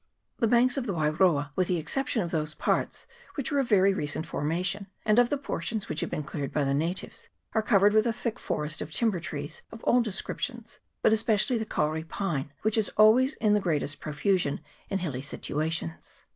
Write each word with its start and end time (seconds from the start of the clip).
The 0.39 0.47
banks 0.47 0.77
of 0.77 0.87
the 0.87 0.95
Wairoa, 0.95 1.51
with 1.55 1.67
the 1.67 1.77
exception 1.77 2.23
of 2.23 2.31
those 2.31 2.55
parts 2.55 3.05
which 3.35 3.51
are 3.51 3.59
of 3.59 3.69
very 3.69 3.93
recent 3.93 4.25
formation, 4.25 4.87
and 5.05 5.19
of 5.19 5.29
the 5.29 5.37
portions 5.37 5.87
which 5.87 5.99
have 5.99 6.09
been 6.09 6.23
cleared 6.23 6.51
by 6.51 6.63
the 6.63 6.73
natives, 6.73 7.29
are 7.53 7.61
covered 7.61 7.93
with 7.93 8.07
a 8.07 8.11
thick 8.11 8.39
forest 8.39 8.81
of 8.81 8.89
timber 8.89 9.19
trees 9.19 9.61
of 9.71 9.83
all 9.83 10.01
descriptions, 10.01 10.79
but 11.03 11.13
especially 11.13 11.59
the 11.59 11.67
kauri 11.67 12.03
pine, 12.03 12.51
which 12.63 12.79
is 12.79 12.89
always 12.97 13.35
in 13.35 13.53
the 13.53 13.59
greatest 13.59 13.99
profusion 13.99 14.59
in 14.89 14.97
hilly 14.97 15.21
situa 15.21 15.71
tions. 15.71 16.23